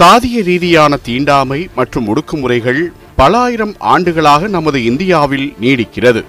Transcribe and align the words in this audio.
சாதிய 0.00 0.42
ரீதியான 0.42 0.96
தீண்டாமை 0.96 1.68
மற்றும் 1.74 2.06
ஒடுக்குமுறைகள் 2.06 2.86
பல 3.16 3.38
ஆயிரம் 3.38 3.74
ஆண்டுகளாக 3.78 4.46
நமது 4.46 4.84
இந்தியாவில் 4.84 5.54
நீடிக்கிறது. 5.60 6.24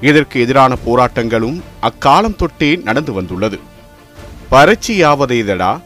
இதற்கு 0.00 0.40
எதிரான 0.40 0.76
போராட்டங்களும் 0.86 1.60
அக்காலம் 1.82 2.36
தொட்டே 2.36 2.76
நடந்து 2.76 3.12
வந்துள்ளது. 3.12 3.58
பரட்சியாவதேதடா? 4.50 5.80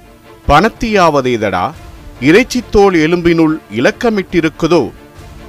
பணத்தியாவதேதடா? 0.49 1.71
இறைச்சித்தோல் 2.21 2.97
எலும்பினுள் 3.05 3.57
இலக்கமிட்டிருக்குதோ? 3.77 4.91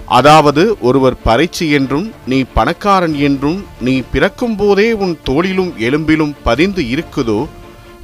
அதாவது 0.05 0.77
ஒருவர் 0.81 1.15
பறைச்சி 1.25 1.71
என்றும் 1.71 2.11
நீ 2.27 2.43
பணக்காரன் 2.53 3.13
என்றும் 3.13 3.65
நீ 3.79 4.01
பிறக்கும் 4.11 4.55
போதே 4.55 4.91
உன் 4.91 5.17
தோளிலும் 5.23 5.73
எலும்பிலும் 5.79 6.35
பதிந்து 6.43 6.81
இருக்குதோ? 6.81 7.47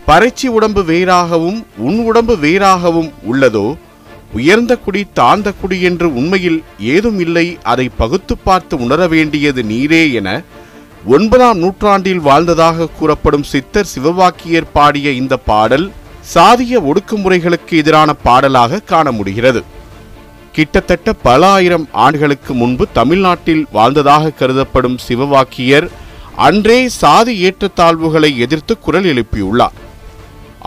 பறைச்சி 0.07 0.45
உடம்பு 0.45 0.81
வேறாகவும் 0.84 1.57
உன் 1.77 1.97
உடம்பு 1.99 2.35
வேறாகவும் 2.35 3.09
உள்ளதோ? 3.31 3.75
உயர்ந்த 4.34 4.77
குடி 4.77 5.02
தாழ்ந்த 5.13 5.52
குடி 5.52 5.81
என்று 5.81 6.13
உண்மையில் 6.13 6.63
ஏதும் 6.79 7.20
இல்லை 7.20 7.57
அதை 7.63 7.89
பகுத்து 7.98 8.38
பார்த்து 8.38 8.79
உணர 8.79 9.07
வேண்டியது 9.07 9.63
நீரே 9.63 10.13
என 10.13 10.43
ஒன்பதாம் 11.05 11.57
நூற்றாண்டில் 11.57 12.20
வாழ்ந்ததாக 12.20 12.88
கூறப்படும் 12.88 13.43
சித்தர் 13.43 13.89
சிவவாக்கியர் 13.95 14.70
பாடிய 14.73 15.12
இந்த 15.12 15.38
பாடல் 15.38 15.91
சாதிய 16.34 16.79
ஒடுக்குமுறைகளுக்கு 16.89 17.73
எதிரான 17.81 18.13
பாடலாக 18.13 18.79
காண 18.79 19.12
முடிகிறது. 19.12 19.63
கிட்டத்தட்ட 20.51 21.13
பல 21.13 21.48
ஆயிரம் 21.48 21.87
ஆண்டுகளுக்கு 21.91 22.53
முன்பு 22.53 22.87
தமிழ்நாட்டில் 22.93 23.65
வாழ்ந்ததாக 23.71 24.29
கருதப்படும் 24.29 24.98
சிவவாக்கியர் 25.07 25.87
அன்றே 26.35 26.89
சாதி 26.89 27.35
ஏற்றத்தாழ்வுகளை 27.49 28.37
எதிர்த்து 28.37 28.79
குரல் 28.79 29.04
எழுப்பியுள்ளார். 29.04 29.77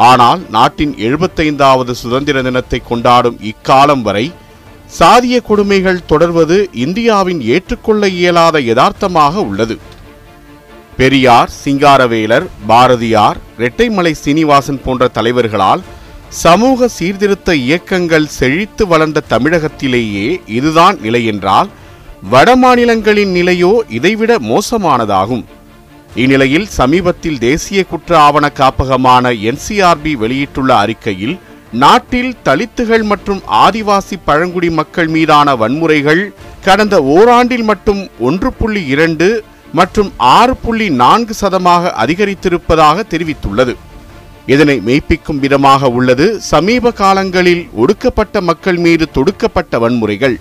ஆனால் 0.08 0.40
நாட்டின் 0.56 0.92
எழுபத்தைந்தாவது 1.06 1.92
சுதந்திர 2.02 2.42
தினத்தை 2.42 2.78
கொண்டாடும் 2.90 3.38
இக்காலம் 3.50 4.02
வரை 4.06 4.26
சாதிய 4.98 5.36
கொடுமைகள் 5.48 6.06
தொடர்வது 6.06 6.56
இந்தியாவின் 6.84 7.40
ஏற்றுக்கொள்ள 7.54 8.02
இயலாத 8.20 8.56
யதார்த்தமாக 8.60 9.34
உள்ளது. 9.48 9.76
பெரியார் 10.96 11.50
சிங்காரவேலர் 11.62 12.46
பாரதியார் 12.70 13.38
இரட்டைமலை 13.58 14.12
சீனிவாசன் 14.22 14.80
போன்ற 14.84 15.08
தலைவர்களால் 15.08 15.82
சமூக 16.44 16.88
சீர்திருத்த 16.96 17.54
இயக்கங்கள் 17.66 18.32
செழித்து 18.38 18.86
வளர்ந்த 18.86 19.26
தமிழகத்திலேயே 19.30 20.26
இதுதான் 20.58 20.98
நிலை 21.00 21.22
என்றால் 21.32 21.70
வட 22.32 22.48
மாநிலங்களின் 22.56 23.32
நிலையோ 23.38 23.72
இதைவிட 23.98 24.32
மோசமானதாகும். 24.50 25.44
இந்நிலையில் 26.14 26.66
சமீபத்தில் 26.66 27.38
தேசிய 27.38 27.84
குற்ற 27.84 28.18
ஆவண 28.18 28.48
காப்பகமான 28.48 29.32
என்சிஆர்பி 29.50 30.12
வெளியிட்டுள்ள 30.16 30.76
அறிக்கையில் 30.76 31.38
நாட்டில் 31.72 32.36
தலித்துகள் 32.44 33.02
மற்றும் 33.02 33.42
ஆதிவாசி 33.64 34.16
பழங்குடி 34.24 34.70
மக்கள் 34.70 35.06
மீதான 35.06 35.54
வன்முறைகள் 35.56 36.32
கடந்த 36.64 37.02
ஓராண்டில் 37.02 37.62
மட்டும் 37.62 38.08
ஒன்று 38.18 38.52
புள்ளி 38.52 38.86
இரண்டு 38.86 39.44
மற்றும் 39.72 40.12
ஆறு 40.16 40.56
புள்ளி 40.56 40.90
நான்கு 40.90 41.34
சதமாக 41.34 41.92
அதிகரித்திருப்பதாக 42.06 43.04
தெரிவித்துள்ளது. 43.10 43.76
இதனை 44.46 44.80
மெய்ப்பிக்கும் 44.80 45.38
விதமாக 45.38 45.88
உள்ளது 45.88 46.40
சமீப 46.40 46.90
காலங்களில் 46.90 47.68
ஒடுக்கப்பட்ட 47.74 48.40
மக்கள் 48.40 48.76
மீது 48.76 49.08
தொடுக்கப்பட்ட 49.14 49.78
வன்முறைகள். 49.78 50.36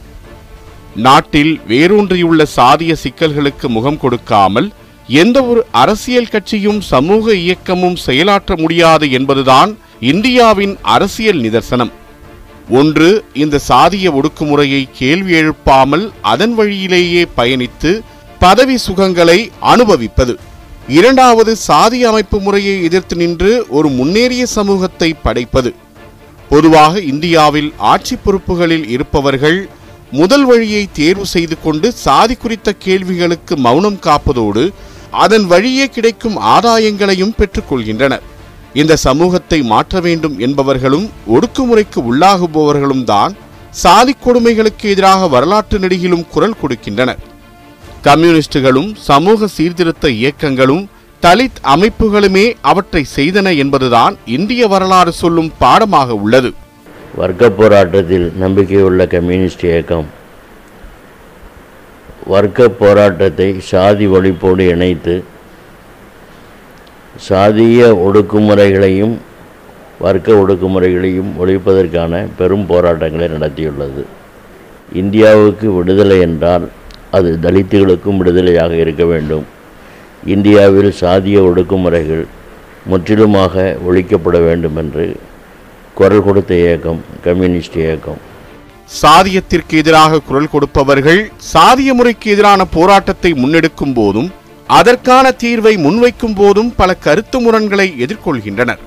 நாட்டில் 0.95 1.61
வேரூன்றியுள்ள 1.67 2.45
சாதிய 2.55 2.95
சிக்கல்களுக்கு 3.03 3.67
முகம் 3.67 3.99
கொடுக்காமல் 3.99 4.71
எந்த 5.09 5.43
ஒரு 5.43 5.65
அரசியல் 5.71 6.31
கட்சியும் 6.31 6.81
சமூக 6.81 7.33
இயக்கமும் 7.33 7.95
செயலாற்ற 7.95 8.55
முடியாது 8.57 9.11
என்பதுதான் 9.11 9.77
இந்தியாவின் 9.99 10.77
அரசியல் 10.81 11.39
நிதர்சனம். 11.39 11.91
ஒன்று 12.69 13.23
இந்த 13.33 13.59
சாதிய 13.67 14.07
ஒடுக்குமுறையை 14.19 14.89
கேள்வி 14.93 15.33
எழுப்பாமல் 15.33 16.11
அதன் 16.21 16.53
வழியிலேயே 16.53 17.27
பயணித்து 17.37 18.01
பதவி 18.39 18.77
சுகங்களை 18.87 19.49
அனுபவிப்பது. 19.59 20.39
இரண்டாவது 20.87 21.55
சாதி 21.55 22.03
அமைப்பு 22.03 22.39
முறையை 22.39 22.83
எதிர்த்து 22.83 23.15
நின்று 23.15 23.65
ஒரு 23.69 23.89
முன்னேறிய 23.89 24.45
சமூகத்தை 24.45 25.15
படைப்பது. 25.23 25.75
பொதுவாக 26.49 27.01
இந்தியாவில் 27.01 27.73
ஆட்சி 27.77 28.15
பொறுப்புகளில் 28.15 28.87
இருப்பவர்கள் 28.89 29.69
முதல் 30.11 30.45
வழியை 30.45 30.87
தேர்வு 30.91 31.25
செய்து 31.25 31.55
கொண்டு 31.61 31.91
சாதி 31.91 32.35
குறித்த 32.35 32.73
கேள்விகளுக்கு 32.73 33.57
மௌனம் 33.57 33.99
காப்பதோடு 34.05 34.71
அதன் 35.11 35.45
வழியே 35.47 35.87
கிடைக்கும் 35.87 36.37
ஆதாயங்களையும் 36.37 37.35
பெற்றுக்கொள்கின்றனர். 37.37 38.25
இந்த 38.73 38.95
சமூகத்தை 38.95 39.61
மாற்ற 39.61 39.99
வேண்டும் 39.99 40.39
என்பவர்களும் 40.39 41.09
ஒடுக்குமுறைக்கு 41.27 41.99
உள்ளாகுபவர்களும் 42.11 43.03
தான் 43.03 43.35
சாதி 43.71 44.15
கொடுமைகளுக்கு 44.25 44.81
எதிராக 44.81 45.27
வரலாற்று 45.27 45.79
நெடுகிலும் 45.79 46.27
குரல் 46.33 46.55
கொடுக்கின்றனர். 46.61 47.17
கம்யூனிஸ்டுகளும் 48.01 48.95
சமூக 48.95 49.47
சீர்திருத்த 49.47 50.09
இயக்கங்களும் 50.09 50.89
தலித் 51.23 51.59
அமைப்புகளுமே 51.75 52.53
அவற்றை 52.61 53.05
செய்தன 53.15 53.57
என்பதுதான் 53.57 54.17
இந்திய 54.25 54.67
வரலாறு 54.67 55.11
சொல்லும் 55.11 55.51
பாடமாக 55.59 56.13
உள்ளது. 56.13 56.51
வர்க்க 57.15 57.49
போராட்டத்தில் 57.49 58.31
நம்பிக்கையுள்ள 58.43 59.05
கம்யூனிஸ்ட் 59.07 59.65
இயக்கம் 59.65 60.07
வர்க்க 62.25 62.69
போராட்டத்தை 62.69 63.59
சாதி 63.59 64.07
ஒழிப்போடு 64.07 64.63
இணைத்து 64.67 65.23
சாதிய 67.29 67.81
ஒடுக்குமுறைகளையும் 68.05 69.15
வர்க்க 69.99 70.33
ஒடுக்குமுறைகளையும் 70.33 71.31
ஒழிப்பதற்கான 71.41 72.27
பெரும் 72.37 72.65
போராட்டங்களை 72.65 73.27
நடத்தியுள்ளது. 73.27 74.03
இந்தியாவுக்கு 74.93 75.73
விடுதலை 75.73 76.19
என்றால் 76.19 76.69
அது 77.11 77.39
தலித்துகளுக்கும் 77.41 78.19
விடுதலையாக 78.19 78.71
இருக்க 78.71 79.05
வேண்டும். 79.05 79.45
இந்தியாவில் 80.25 80.91
சாதிய 81.01 81.37
ஒடுக்குமுறைகள் 81.41 82.25
முற்றிலுமாக 82.85 83.77
ஒழிக்கப்பட 83.87 84.39
வேண்டும் 84.39 84.75
என்று 84.75 85.15
குரல் 85.93 86.23
கொடுத்த 86.23 86.53
இயக்கம் 86.55 87.01
கம்யூனிஸ்ட் 87.23 87.77
இயக்கம் 87.77 88.21
சாதியத்திற்கு 89.01 89.75
எதிராக 89.81 90.19
குரல் 90.19 90.49
கொடுப்பவர்கள் 90.49 91.31
சாதிய 91.53 91.93
முறைக்கு 91.93 92.31
எதிரான 92.31 92.65
போராட்டத்தை 92.65 93.33
முன்னெடுக்கும் 93.33 93.93
போதும் 93.93 94.31
அதற்கான 94.67 95.31
தீர்வை 95.31 95.73
முன்வைக்கும் 95.85 96.35
போதும் 96.35 96.75
பல 96.75 96.93
கருத்து 96.93 97.39
முரண்களை 97.39 97.95
எதிர்கொள்கின்றனர். 97.99 98.81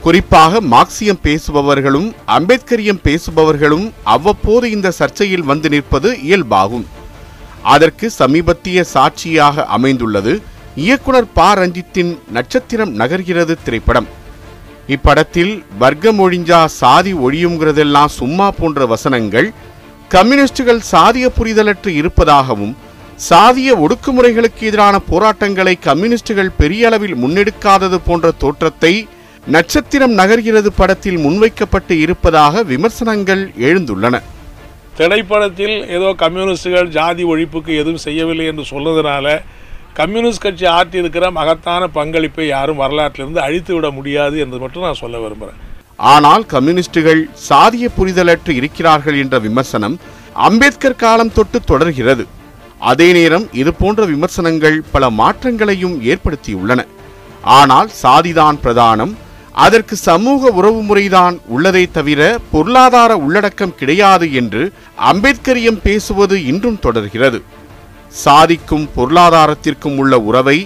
குறிப்பாக 0.00 0.60
மார்க்சியம் 0.60 1.20
பேசுபவர்களும் 1.22 2.12
அம்பேத்கரியம் 2.26 3.00
பேசுபவர்களும் 3.04 3.90
அவ்வப்போது 4.04 4.70
இந்த 4.70 4.92
சர்ச்சையில் 4.98 5.48
வந்து 5.50 5.68
நிற்பது 5.68 6.18
இயல்பாகும். 6.24 6.84
அதற்கு 7.62 8.10
சமீபத்திய 8.10 8.84
சாட்சியாக 8.84 9.66
அமைந்துள்ளது 9.66 10.42
இயக்குனர் 10.74 11.32
ப. 11.34 11.54
ரஞ்சித்தின் 11.54 12.18
நட்சத்திரம் 12.32 12.98
நகர்கிறது 12.98 13.56
திரைப்படம். 13.64 14.22
இப்படத்தில் 14.88 15.62
வர்க்கம் 15.78 16.18
ஒழிஞ்சா 16.20 16.64
சாதி 16.64 17.14
ஒழியுங்கிறதெல்லாம் 17.14 18.06
சும்மா 18.06 18.50
போன்ற 18.50 18.86
வசனங்கள் 18.86 19.52
கம்யூனிஸ்டுகள் 20.08 20.80
சாதிய 20.92 21.28
புரிதலற்று 21.38 21.88
இருப்பதாகவும் 21.88 22.74
சாதிய 23.30 23.70
ஒடுக்குமுறைகளுக்கு 23.76 24.60
எதிரான 24.60 24.98
போராட்டங்களை 24.98 25.78
கம்யூனிஸ்டுகள் 25.78 26.50
பெரிய 26.56 26.86
அளவில் 26.86 27.14
முன்னெடுக்காதது 27.14 27.94
போன்ற 27.94 28.30
தோற்றத்தை 28.30 29.08
நட்சத்திரம் 29.46 30.18
நகர்கிறது 30.18 30.66
படத்தில் 30.66 31.18
முன்வைக்கப்பட்டு 31.18 31.90
இருப்பதாக 31.90 32.62
விமர்சனங்கள் 32.62 33.50
எழுந்துள்ளன. 33.58 34.20
திரைப்படத்தில் 34.96 35.88
ஏதோ 35.88 36.14
கம்யூனிஸ்டுகள் 36.14 36.88
ஜாதி 36.88 37.24
ஒழிப்புக்கு 37.24 37.68
எதுவும் 37.68 37.96
செய்யவில்லை 37.96 38.46
என்று 38.46 38.64
சொன்னதுனால 38.70 39.42
கம்யூனிஸ்ட் 39.98 40.44
கட்சி 40.44 40.66
ஆற்றியிருக்கிற 40.76 41.24
மகத்தான 41.38 41.82
பங்களிப்பை 41.96 42.46
யாரும் 42.46 42.80
வரலாற்றிலிருந்து 42.82 43.40
அழித்து 43.46 43.72
விட 43.74 43.86
முடியாது 43.98 44.36
என்று 44.44 44.58
மட்டும் 44.62 44.86
நான் 44.86 45.00
சொல்ல 45.02 45.18
விரும்புகிறேன் 45.24 45.60
ஆனால் 46.14 46.44
கம்யூனிஸ்டுகள் 46.54 47.20
சாதிய 47.48 47.88
புரிதலற்று 47.98 48.52
இருக்கிறார்கள் 48.60 49.18
என்ற 49.22 49.38
விமர்சனம் 49.46 49.94
அம்பேத்கர் 50.48 51.00
காலம் 51.04 51.32
தொட்டு 51.32 51.58
தொடர்கிறது. 51.70 52.24
அதே 52.90 53.08
நேரம் 53.18 53.46
இது 53.60 53.72
போன்ற 53.82 54.04
விமர்சனங்கள் 54.04 54.78
பல 54.94 55.10
மாற்றங்களையும் 55.20 55.96
ஏற்படுத்தியுள்ளன. 56.12 56.80
ஆனால் 57.58 57.90
சாதிதான் 58.02 58.60
பிரதானம். 58.64 59.14
அதற்கு 59.64 59.96
சமூக 60.08 60.50
உறவு 60.58 60.80
முறைதான் 60.82 61.36
உள்ளதை 61.54 61.86
தவிர 61.98 62.20
பொருளாதார 62.52 63.12
உள்ளடக்கம் 63.24 63.76
கிடையாது 63.80 64.26
என்று 64.40 64.62
அம்பேத்கரியம் 65.10 65.82
பேசுவது 65.88 66.36
இன்றும் 66.52 66.82
தொடர்கிறது. 66.86 67.38
சாதிக்கும் 68.22 68.86
பொருளாதாரத்திற்கும் 68.96 69.96
உள்ள 70.02 70.14
உறவை 70.28 70.58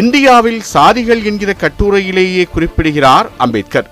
இந்தியாவில் 0.00 0.60
சாதிகள் 0.74 1.22
என்கிற 1.30 1.50
கட்டுரையிலேயே 1.62 2.44
குறிப்பிடுகிறார் 2.54 3.28
அம்பேத்கர். 3.44 3.88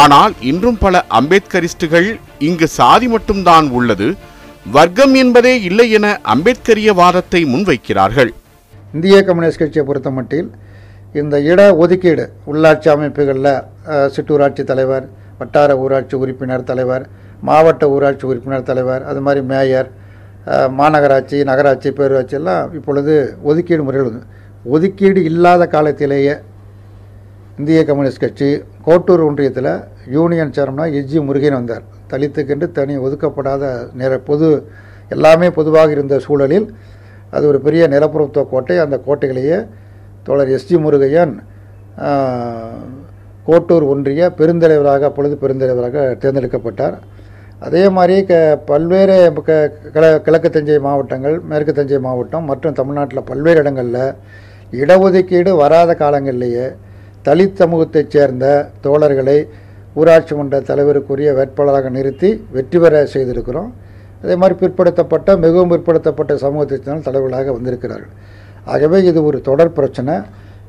ஆனால் 0.00 0.32
இன்றும் 0.50 0.78
பல 0.84 1.04
அம்பேத்கரிஸ்டுகள் 1.18 2.08
இங்கு 2.48 2.66
சாதி 2.78 3.06
மட்டும்தான் 3.14 3.68
உள்ளது 3.78 4.08
வர்க்கம் 4.76 5.14
என்பதே 5.22 5.52
இல்லை 5.68 5.86
என 5.98 6.06
அம்பேத்கரிய 6.34 6.90
வாதத்தை 7.00 7.40
முன்வைக்கிறார்கள். 7.52 8.30
இந்திய 8.96 9.16
கம்யூனிஸ்ட் 9.28 9.62
கட்சியை 9.62 9.84
பொறுத்த 9.86 10.10
மட்டில் 10.16 10.48
இந்த 11.20 11.36
இட 11.50 11.60
ஒதுக்கீடு 11.82 12.24
உள்ளாட்சி 12.50 12.88
அமைப்புகளில் 12.94 13.54
சிற்றூராட்சி 14.14 14.62
தலைவர் 14.70 15.06
வட்டார 15.40 15.76
ஊராட்சி 15.84 16.14
உறுப்பினர் 16.22 16.68
தலைவர் 16.70 17.04
மாவட்ட 17.48 17.84
ஊராட்சி 17.94 18.24
உறுப்பினர் 18.30 18.68
தலைவர் 18.70 19.02
அது 19.10 19.20
மாதிரி 19.26 19.42
மேயர் 19.50 19.88
மாநகராட்சி 20.78 21.38
நகராட்சி 21.48 21.88
பேரூராட்சி 21.98 22.36
எல்லாம் 22.40 22.74
இப்பொழுது 22.78 23.14
ஒதுக்கீடு 23.50 23.82
முறையில் 23.86 24.08
வந்து 24.08 24.22
ஒதுக்கீடு 24.74 25.20
இல்லாத 25.30 25.62
காலத்திலேயே 25.74 26.34
இந்திய 27.58 27.80
கம்யூனிஸ்ட் 27.88 28.22
கட்சி 28.24 28.48
கோட்டூர் 28.86 29.24
ஒன்றியத்தில் 29.28 29.72
யூனியன் 30.16 30.54
சேர்மனாக 30.56 30.96
எஜ்ஜி 30.98 31.18
முருகன் 31.28 31.56
வந்தார். 31.58 31.84
தலித்துக்கென்று 32.10 32.66
தனி 32.78 32.94
ஒதுக்கப்படாத 33.06 33.62
நிற 34.00 34.12
பொது 34.28 34.48
எல்லாமே 35.14 35.48
பொதுவாக 35.58 35.90
இருந்த 35.90 36.14
சூழலில் 36.26 36.66
அது 37.30 37.44
ஒரு 37.50 37.58
பெரிய 37.66 37.82
நிலப்புறத்துவ 37.94 38.44
கோட்டை. 38.52 38.78
அந்த 38.84 38.96
கோட்டைகளையே 39.06 39.58
தோழர் 40.26 40.52
எஸ்ஜி 40.56 40.76
முருகையன் 40.84 41.34
கோட்டூர் 43.48 43.84
ஒன்றிய 43.92 44.22
பெருந்தலைவராக 44.38 45.08
அப்பொழுது 45.10 45.36
பெருந்தலைவராக 45.42 45.96
தேர்ந்தெடுக்கப்பட்டார். 46.22 46.96
அதே 47.66 47.84
மாதிரி 47.96 48.16
க 48.26 48.32
பல்வேறு 48.68 49.14
க 49.46 49.54
கிழ 49.94 50.04
கிழக்கு 50.26 50.48
தஞ்சை 50.56 50.76
மாவட்டங்கள் 50.84 51.36
மேற்கு 51.50 51.72
தஞ்சை 51.78 51.98
மாவட்டம் 52.04 52.44
மற்றும் 52.50 52.76
தமிழ்நாட்டில் 52.80 53.28
பல்வேறு 53.30 53.60
இடங்களில் 53.62 54.04
இடஒதுக்கீடு 54.80 55.52
வராத 55.62 55.90
காலங்களிலேயே 56.02 56.66
தலித் 57.26 57.58
சமூகத்தைச் 57.60 58.12
சேர்ந்த 58.14 58.46
தோழர்களை 58.84 59.38
ஊராட்சி 60.00 60.34
மன்ற 60.38 60.56
தலைவருக்குரிய 60.70 61.28
வேட்பாளராக 61.38 61.88
நிறுத்தி 61.96 62.30
வெற்றி 62.56 62.78
பெற 62.78 62.94
செய்திருக்கிறோம். 63.14 63.70
அதே 64.22 64.34
மாதிரி 64.42 64.54
பிற்படுத்தப்பட்ட 64.62 65.36
மிகவும் 65.44 65.70
பிற்படுத்தப்பட்ட 65.72 66.32
சமூகத்தைச் 66.44 66.84
சேர்ந்த 66.86 67.06
தலைவர்களாக 67.08 67.52
வந்திருக்கிறார்கள். 67.56 68.12
ஆகவே 68.74 68.98
இது 69.10 69.20
ஒரு 69.28 69.38
தொடர் 69.48 69.76
பிரச்சனை. 69.78 70.14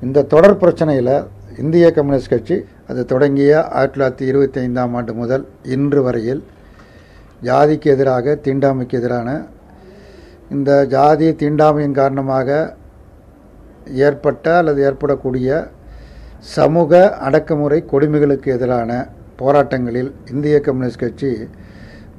இந்த 0.05 0.27
தொடர் 0.33 0.59
பிரச்சனையில் 0.63 1.15
இந்திய 1.63 1.87
கம்யூனிஸ்ட் 1.95 2.33
கட்சி 2.33 2.57
அது 2.91 3.01
தொடங்கிய 3.13 3.51
ஆயிரத்தி 3.77 3.95
தொள்ளாயிரத்தி 3.95 4.25
இருபத்தி 4.31 4.59
ஐந்தாம் 4.65 4.93
ஆண்டு 4.99 5.13
முதல் 5.21 5.43
இன்று 5.75 6.01
வரையில் 6.07 6.41
ஜாதிக்கு 7.47 7.87
எதிராக 7.95 8.35
தீண்டாமைக்கு 8.45 8.97
எதிரான 8.99 9.29
இந்த 10.55 10.71
ஜாதி 10.93 11.27
தீண்டாமையின் 11.41 11.97
காரணமாக 12.01 12.49
ஏற்பட்ட 14.05 14.45
அல்லது 14.59 14.79
ஏற்படக்கூடிய 14.89 15.49
சமூக 16.55 16.91
அடக்குமுறை 17.27 17.79
கொடுமைகளுக்கு 17.91 18.49
எதிரான 18.55 18.91
போராட்டங்களில் 19.41 20.11
இந்திய 20.33 20.55
கம்யூனிஸ்ட் 20.67 21.03
கட்சி 21.03 21.31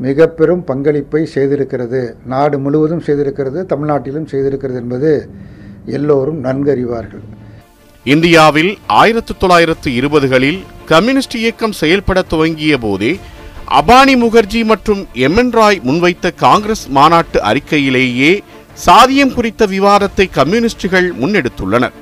மிக 0.04 0.26
பெரும் 0.38 0.62
பங்களிப்பை 0.64 1.22
செய்திருக்கிறது. 1.34 2.00
நாடு 2.32 2.56
முழுவதும் 2.58 3.02
செய்திருக்கிறது 3.06 3.62
தமிழ்நாட்டிலும் 3.72 4.30
செய்திருக்கிறது 4.32 4.78
என்பது 4.82 5.10
எல்லோரும் 5.96 6.38
நன்கறிவார்கள். 6.46 7.24
இந்தியாவில் 8.06 8.70
ஆயிரத்து 9.00 9.32
தொள்ளாயிரத்து 9.36 9.88
இருபதுகளில் 9.98 10.60
கம்யூனிஸ்ட் 10.92 11.36
இயக்கம் 11.42 11.78
செயல்பட 11.80 12.18
துவங்கிய 12.32 12.74
போதே 12.78 13.12
அபானி 13.78 14.14
முகர்ஜி 14.20 14.60
மற்றும் 14.64 15.02
எம் 15.24 15.36
என் 15.40 15.50
ராய் 15.56 15.76
முன்வைத்த 15.88 16.30
காங்கிரஸ் 16.34 16.82
மாநாட்டு 16.96 17.38
அறிக்கையிலேயே 17.50 18.30
சாதியம் 18.86 19.34
குறித்த 19.34 19.66
விவாதத்தை 19.66 20.26
கம்யூனிஸ்டுகள் 20.38 21.06
முன்னெடுத்துள்ளனர். 21.20 21.94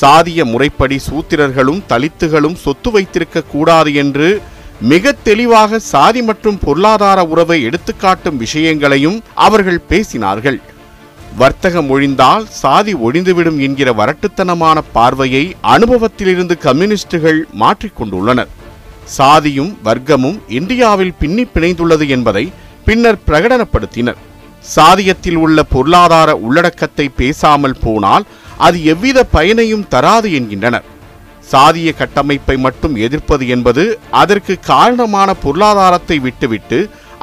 சாதிய 0.00 0.44
முறைப்படி 0.50 0.98
சூத்திரர்களும் 1.06 1.80
தலித்துகளும் 1.92 2.54
சொத்து 2.64 2.90
வைத்திருக்க 2.90 3.42
கூடாது 3.42 3.94
என்று 3.94 4.28
மிக 4.92 5.12
தெளிவாக 5.28 5.78
சாதி 5.92 6.22
மற்றும் 6.22 6.58
பொருளாதார 6.58 7.24
உறவை 7.24 7.58
எடுத்துக்காட்டும் 7.62 8.38
விஷயங்களையும் 8.44 9.18
அவர்கள் 9.46 9.80
பேசினார்கள். 9.88 10.60
வர்த்தகம் 11.36 11.90
ஒழிந்தால் 11.96 12.46
சாதி 12.62 12.94
ஒழிந்துவிடும் 12.94 13.58
என்கிற 13.66 13.92
வரட்டுத்தனமான 14.02 14.78
பார்வையை 14.92 15.44
அனுபவத்திலிருந்து 15.74 16.56
கம்யூனிஸ்டுகள் 16.58 17.42
மாற்றிக்கொண்டுள்ளனர். 17.64 18.52
சாதியும் 19.16 19.72
வர்க்கமும் 19.88 20.38
இந்தியாவில் 20.58 21.16
பின்னி 21.20 21.44
பிணைந்துள்ளது 21.54 22.06
என்பதை 22.16 22.44
பின்னர் 22.86 23.22
பிரகடனப்படுத்தினர். 23.28 24.18
சாதியத்தில் 24.76 25.38
உள்ள 25.44 25.58
பொருளாதார 25.74 26.30
உள்ளடக்கத்தை 26.46 27.06
பேசாமல் 27.20 27.80
போனால் 27.84 28.24
அது 28.66 28.78
எவ்வித 28.92 29.18
பயனையும் 29.36 29.88
தராது 29.94 30.28
என்கின்றனர். 30.38 30.86
சாதிய 31.52 31.90
கட்டமைப்பை 31.98 32.56
மட்டும் 32.64 32.94
எதிர்ப்பது 33.06 33.44
என்பது 33.54 33.84
அதற்கு 34.22 34.54
காரணமான 34.72 35.28
பொருளாதாரத்தை 35.44 36.18
விட்டுவிட்டு 36.26 36.78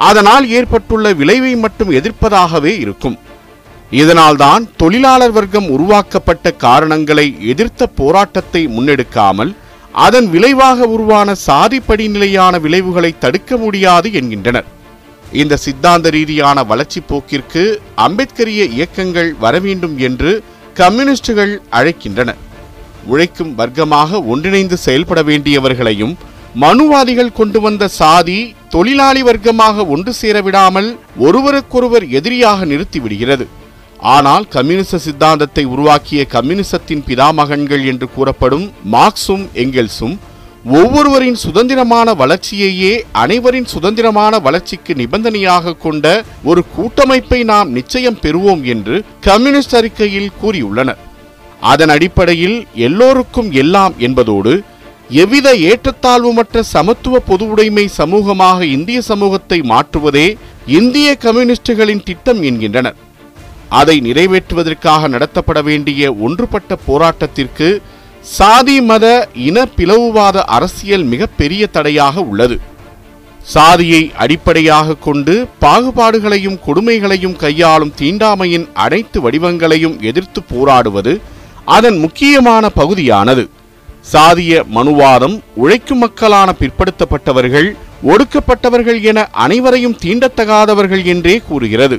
அதனால் 0.08 0.46
ஏற்பட்டுள்ள 0.58 1.12
விளைவை 1.20 1.52
மட்டும் 1.64 1.92
எதிர்ப்பதாகவே 1.98 2.72
இருக்கும். 2.84 3.16
இதனால்தான் 4.00 4.62
தொழிலாளர் 4.80 5.34
வர்க்கம் 5.36 5.68
உருவாக்கப்பட்ட 5.74 6.52
காரணங்களை 6.66 7.26
எதிர்த்த 7.52 7.86
போராட்டத்தை 8.00 8.62
முன்னெடுக்காமல் 8.76 9.52
அதன் 10.04 10.28
விளைவாக 10.30 10.86
உருவான 10.94 11.34
சாதி 11.34 11.78
படிநிலையான 11.88 12.60
விளைவுகளை 12.60 13.10
தடுக்க 13.18 13.56
முடியாது 13.56 14.12
என்கின்றனர். 14.12 14.66
இந்த 15.32 15.56
சித்தாந்த 15.56 16.10
ரீதியான 16.10 16.64
வளர்ச்சி 16.64 17.00
போக்கிற்கு 17.00 17.62
அம்பேத்கரிய 18.06 18.62
இயக்கங்கள் 18.76 19.30
வரவேண்டும் 19.44 19.98
என்று 19.98 20.32
கம்யூனிஸ்டுகள் 20.74 21.62
அழைக்கின்றனர். 21.70 22.40
உழைக்கும் 23.06 23.52
வர்க்கமாக 23.58 24.20
ஒன்றிணைந்து 24.24 24.76
செயல்பட 24.76 25.22
வேண்டியவர்களையும் 25.22 26.14
மனுவாதிகள் 26.64 27.36
கொண்டு 27.38 27.60
வந்த 27.60 27.88
சாதி 27.88 28.54
தொழிலாளி 28.68 29.22
வர்க்கமாக 29.22 29.86
ஒன்று 29.94 30.12
சேரவிடாமல் 30.20 30.88
ஒருவருக்கொருவர் 31.18 32.06
எதிரியாக 32.08 32.64
நிறுத்திவிடுகிறது 32.64 33.46
ஆனால் 34.00 34.48
கம்யூனிச 34.48 34.98
சித்தாந்தத்தை 34.98 35.64
உருவாக்கிய 35.64 36.26
கம்யூனிசத்தின் 36.30 37.04
பிதாமகன்கள் 37.06 37.84
என்று 37.84 38.08
கூறப்படும் 38.14 38.72
மார்க்சும் 38.92 39.44
எங்கெல்ஸும் 39.54 40.16
ஒவ்வொருவரின் 40.64 41.34
சுதந்திரமான 41.34 42.14
வளர்ச்சியையே 42.14 43.02
அனைவரின் 43.12 43.64
சுதந்திரமான 43.64 44.38
வளர்ச்சிக்கு 44.38 44.94
நிபந்தனையாக 44.94 45.74
கொண்ட 45.74 46.24
ஒரு 46.44 46.64
கூட்டமைப்பை 46.76 47.44
நாம் 47.44 47.70
நிச்சயம் 47.70 48.18
பெறுவோம் 48.22 48.62
என்று 48.64 49.04
கம்யூனிஸ்ட் 49.20 49.74
அறிக்கையில் 49.74 50.32
கூறியுள்ளனர். 50.42 51.00
அதன் 51.60 51.88
அடிப்படையில் 51.88 52.66
எல்லோருக்கும் 52.74 53.52
எல்லாம் 53.52 53.94
என்பதோடு 53.98 54.62
எவ்வித 55.10 55.54
ஏற்றத்தாழ்வுமற்ற 55.54 56.60
சமத்துவ 56.60 57.20
பொதுவுடைமை 57.28 57.88
சமூகமாக 57.98 58.60
இந்திய 58.62 59.00
சமூகத்தை 59.00 59.60
மாற்றுவதே 59.62 60.36
இந்திய 60.66 61.16
கம்யூனிஸ்டுகளின் 61.22 62.02
திட்டம் 62.02 62.42
என்கின்றனர். 62.42 63.05
அதை 63.68 63.96
நிறைவேற்றுவதற்காக 64.00 65.08
நடத்தப்பட 65.08 65.62
வேண்டிய 65.62 66.12
ஒன்றுபட்ட 66.12 66.78
போராட்டத்திற்கு 66.88 67.68
சாதி 68.20 68.80
மத 68.80 69.28
இன 69.48 69.66
பிளவுவாத 69.76 70.44
அரசியல் 70.44 71.04
மிகப்பெரிய 71.04 71.66
தடையாக 71.66 72.20
உள்ளது. 72.20 72.56
சாதியை 73.42 74.12
அடிப்படையாக 74.16 74.94
கொண்டு 74.94 75.48
பாகுபாடுகளையும் 75.60 76.58
கொடுமைகளையும் 76.66 77.36
கையாளும் 77.36 77.92
தீண்டாமையின் 78.00 78.66
அனைத்து 78.84 79.20
வடிவங்களையும் 79.20 80.00
எதிர்த்து 80.00 80.42
போராடுவது 80.52 81.20
அதன் 81.64 81.98
முக்கியமான 81.98 82.68
பகுதியானது. 82.68 83.44
சாதிய 84.12 84.62
மனுவாதம் 84.74 85.36
உழைக்கும் 85.54 85.98
மக்களான 85.98 86.54
பிற்படுத்தப்பட்டவர்கள் 86.60 87.68
ஒடுக்கப்பட்டவர்கள் 88.02 89.00
என 89.02 89.28
அனைவரையும் 89.44 89.96
தீண்டத்தகாதவர்கள் 90.02 91.04
என்றே 91.04 91.42
கூறுகிறது. 91.48 91.98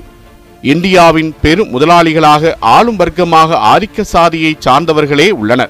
இந்தியாவின் 0.62 1.34
பெரும் 1.42 1.80
முதலாளிகளாக 1.80 2.54
ஆளும் 2.60 3.00
வர்க்கமாக 3.00 3.60
ஆதிக்க 3.74 4.02
சாதியை 4.02 4.56
சார்ந்தவர்களே 4.66 5.30
உள்ளனர். 5.30 5.70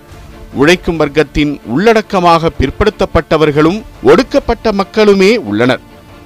உழைக்கும் 0.53 0.99
வர்க்கத்தின் 0.99 1.59
உள்ளடக்கமாக 1.75 2.49
பிற்படுத்தப்பட்டவர்களும் 2.59 3.81
ஒடுக்கப்பட்ட 4.03 4.71
மக்களுமே 4.71 5.37
உள்ளனர். 5.37 5.79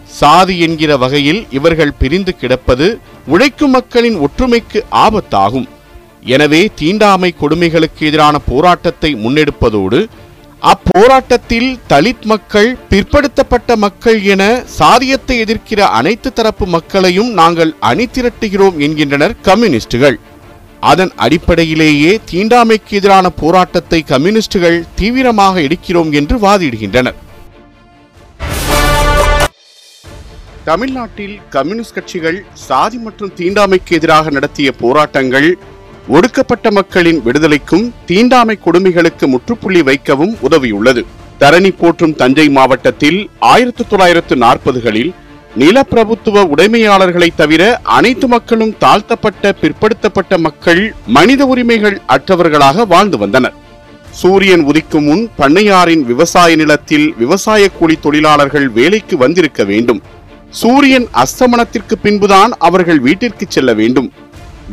சாதி 0.05 0.59
என்கிற 0.59 0.97
வகையில் 0.97 1.47
இவர்கள் 1.51 1.97
பிரிந்து 1.99 2.35
கிடப்பது 2.35 2.99
உழைக்கும் 3.27 3.71
மக்களின் 3.71 4.17
ஒற்றுமைக்கு 4.17 4.81
ஆபத்தாகும். 4.89 5.67
எனவே 6.23 6.71
தீண்டாமை 6.75 7.35
கொடுமைகளுக்கு 7.41 7.99
எதிரான 7.99 8.39
போராட்டத்தை 8.39 9.15
முன்னெடுப்பதோடு 9.15 10.07
அப்போராட்டத்தில் 10.69 11.69
தலித் 11.89 12.25
மக்கள் 12.31 12.67
பிற்படுத்தப்பட்ட 12.89 13.75
மக்கள் 13.75 14.19
என 14.23 14.43
சாதியத்தை 14.65 15.35
எதிர்க்கிற 15.43 15.79
அனைத்து 15.99 16.33
தரப்பு 16.33 16.65
மக்களையும் 16.65 17.31
நாங்கள் 17.39 17.71
அணிதிரட்டுகிறோம் 17.81 18.77
என்கின்றனர் 18.77 19.33
கம்யூனிஸ்டுகள். 19.41 20.19
அதன் 20.79 21.11
அடிப்படையிலேயே 21.15 22.19
தீண்டாமைக்கு 22.31 22.93
எதிரான 22.99 23.29
போராட்டத்தை 23.29 24.01
கம்யூனிஸ்டுகள் 24.03 24.85
தீவிரமாக 24.95 25.59
எடுக்கிறோம் 25.59 26.11
என்று 26.11 26.37
வாதிடுகின்றனர். 26.37 27.17
தமிழ்நாட்டில் 30.63 31.39
கம்யூனிஸ்ட் 31.49 31.93
கட்சிகள் 31.93 32.45
சாதி 32.53 32.97
மற்றும் 32.97 33.31
தீண்டாமைக்கு 33.37 33.93
எதிராக 33.99 34.29
நடத்திய 34.29 34.71
போராட்டங்கள் 34.71 35.57
ஒடுக்கப்பட்ட 36.13 36.71
மக்களின் 36.71 37.19
விடுதலைக்கும் 37.25 37.93
தீண்டாமை 38.05 38.55
கொடுமைகளுக்கு 38.65 39.25
முற்றுப்புள்ளி 39.25 39.81
வைக்கவும் 39.81 40.33
உதவியுள்ளது. 40.49 41.01
தரணி 41.39 41.71
போற்றும் 41.77 42.15
தஞ்சை 42.15 42.49
மாவட்டத்தில் 42.49 43.29
ஆயிரத்தி 43.39 43.83
தொள்ளாயிரத்து 43.89 44.35
நாற்பதுகளில் 44.35 45.11
நிலப்பிரபுத்துவ 45.57 46.43
உடைமையாளர்களை 46.55 47.29
தவிர 47.35 47.79
அனைத்து 47.83 48.27
மக்களும் 48.27 48.73
தாழ்த்தப்பட்ட 48.77 49.53
பிற்படுத்தப்பட்ட 49.61 50.37
மக்கள் 50.37 50.95
மனித 51.07 51.45
உரிமைகள் 51.45 52.01
அற்றவர்களாக 52.07 52.87
வாழ்ந்து 52.87 53.17
வந்தனர். 53.17 53.53
சூரியன் 54.11 54.65
உதிக்கும் 54.67 55.07
முன் 55.09 55.29
பண்ணையாரின் 55.37 56.03
விவசாய 56.11 56.55
நிலத்தில் 56.55 57.13
விவசாய 57.17 57.69
கூலி 57.69 57.97
தொழிலாளர்கள் 58.01 58.67
வேலைக்கு 58.69 59.17
வந்திருக்க 59.17 59.63
வேண்டும். 59.63 60.01
சூரியன் 60.49 61.07
அஸ்தமனத்திற்கு 61.13 61.95
பின்புதான் 62.01 62.53
அவர்கள் 62.57 62.99
வீட்டிற்கு 62.99 63.45
செல்ல 63.49 63.73
வேண்டும். 63.73 64.11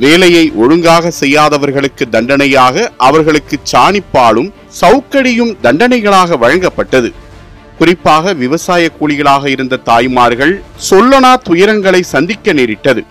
வேலையை 0.02 0.42
ஒழுங்காக 0.62 1.10
செய்யாதவர்களுக்கு 1.20 2.04
தண்டனையாக 2.14 2.92
அவர்களுக்கு 3.06 3.56
சாணிப்பாலும் 3.72 4.50
சவுக்கடியும் 4.80 5.52
தண்டனைகளாக 5.62 6.38
வழங்கப்பட்டது. 6.44 7.10
குறிப்பாக 7.78 8.32
விவசாய 8.42 8.84
கூலிகளாக 8.98 9.44
இருந்த 9.48 9.80
தாய்மார்கள் 9.88 10.54
சொல்லனா 10.90 11.32
துயரங்களை 11.48 12.00
சந்திக்க 12.14 12.52
நேரிட்டது. 12.52 13.02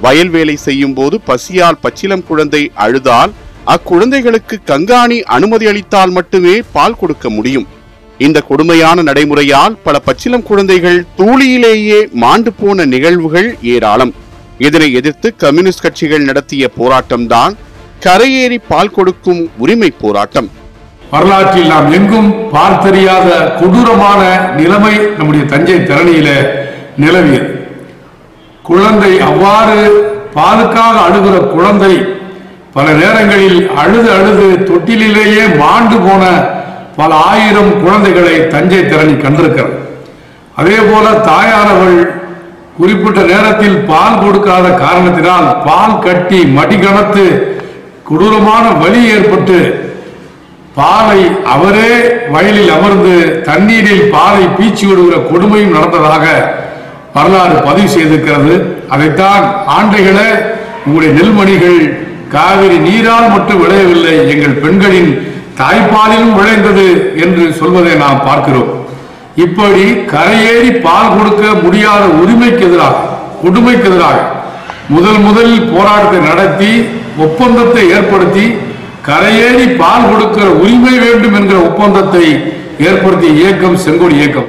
வயல் 0.00 0.28
வேலை 0.28 0.56
செய்யும் 0.56 0.94
போது 0.94 1.20
பசியால் 1.20 1.80
பச்சிலம் 1.84 2.24
குழந்தை 2.24 2.62
அழுதால் 2.84 3.32
அக்குழந்தைகளுக்கு 3.74 4.56
கங்காணி 4.66 5.18
அனுமதி 5.36 5.66
அளித்தால் 5.66 6.10
மட்டுமே 6.10 6.54
பால் 6.72 6.98
கொடுக்க 7.00 7.30
முடியும். 7.30 7.66
இந்த 8.18 8.38
கொடுமையான 8.40 9.02
நடைமுறையால் 9.02 9.74
பல 9.86 9.96
பச்சிலம் 10.06 10.46
குழந்தைகள் 10.50 11.00
தூளியிலேயே 11.18 11.98
மாண்டு 12.24 12.52
போன 12.52 12.84
நிகழ்வுகள் 12.84 13.48
ஏராளம். 13.74 14.14
இதனை 14.58 14.92
எதிர்த்து 14.92 15.34
கம்யூனிஸ்ட் 15.36 15.80
கட்சிகள் 15.80 16.24
நடத்திய 16.24 16.70
போராட்டம்தான் 16.78 17.54
கரையேறி 18.04 18.58
பால் 18.68 18.90
கொடுக்கும் 18.90 19.50
உரிமை 19.58 19.90
போராட்டம். 19.90 20.50
வரலாற்றில் 21.10 21.66
நாம் 21.66 21.92
எங்கும் 21.92 22.52
பார்த்தறியாத 22.52 23.58
கொடூரமான 23.60 24.50
நிலைமை 24.56 25.00
நம்முடைய 25.18 25.44
தஞ்சை 25.44 25.74
திறனியில 25.74 26.28
நிலவியது. 26.98 27.64
குழந்தை 28.62 29.20
அவ்வாறு 29.20 29.78
பாலுக்காக 30.34 30.96
அழுகிற 31.08 31.38
குழந்தை 31.38 32.06
பல 32.72 32.92
நேரங்களில் 32.92 33.70
அழுது 33.70 34.10
அழுது 34.12 34.46
தொட்டிலேயே 34.68 35.56
மாண்டு 35.56 35.96
போன 35.96 36.24
பல 36.96 37.14
ஆயிரம் 37.14 37.84
குழந்தைகளை 37.84 38.48
தஞ்சை 38.48 38.78
திறனி 38.78 39.12
கண்டிருக்கிறது. 39.12 39.76
அதே 40.54 40.76
போல 40.76 41.10
தாயானவள் 41.10 42.15
குறிப்பிட்ட 42.78 43.20
நேரத்தில் 43.32 43.76
பால் 43.90 44.20
கொடுக்காத 44.22 44.66
காரணத்தினால் 44.84 45.48
பால் 45.66 46.00
கட்டி 46.06 46.40
மடிகணத்து 46.56 47.26
கொடூரமான 48.08 48.64
வலி 48.82 49.00
ஏற்பட்டு 49.14 49.58
பாலை 50.78 51.20
அவரே 51.54 51.92
வயலில் 52.32 52.72
அமர்ந்து 52.76 53.14
தண்ணீரில் 53.48 54.02
பாலை 54.14 54.44
பீச்சி 54.58 54.84
விடுகிற 54.88 55.16
கொடுமையும் 55.30 55.74
நடந்ததாக 55.76 56.26
வரலாறு 57.14 57.56
பதிவு 57.68 57.88
செய்திருக்கிறது. 57.94 58.54
அதைத்தான் 58.94 59.44
ஆண்டைகளே 59.76 60.28
உங்களுடைய 60.86 61.12
நெல்மணிகள் 61.18 61.80
காவிரி 62.34 62.78
நீரால் 62.88 63.32
மட்டும் 63.34 63.62
விளையவில்லை 63.62 64.16
எங்கள் 64.32 64.60
பெண்களின் 64.64 65.10
தாய்ப்பாலிலும் 65.60 66.36
விளைந்தது 66.38 66.88
என்று 67.24 67.44
சொல்வதை 67.60 67.94
நாம் 68.04 68.24
பார்க்கிறோம். 68.28 68.70
இப்படி 69.44 69.84
கரையேறி 70.12 70.70
பால் 70.84 71.14
கொடுக்க 71.16 71.46
முடியாத 71.64 72.04
உரிமைக்கு 72.20 72.64
எதிராக 72.68 73.02
கொடுமைக்கு 73.42 73.88
எதிராக 73.90 74.18
முதல் 74.94 75.20
முதலில் 75.26 75.66
போராட்டத்தை 75.72 76.20
நடத்தி 76.30 76.70
ஒப்பந்தத்தை 77.24 77.82
ஏற்படுத்தி 77.96 78.44
கரையேறி 79.08 79.66
பால் 79.80 80.06
கொடுக்கிற 80.10 80.46
உரிமை 80.62 80.94
வேண்டும் 81.04 81.36
என்கிற 81.38 81.58
ஒப்பந்தத்தை 81.68 82.26
ஏற்படுத்திய 82.88 83.32
இயக்கம் 83.40 83.76
செங்கோடி 83.84 84.16
இயக்கம். 84.20 84.48